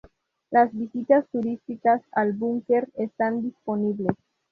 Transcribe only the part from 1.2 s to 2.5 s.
turísticas al